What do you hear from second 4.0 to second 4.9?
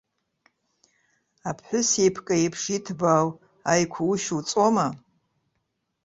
ушьоуҵома?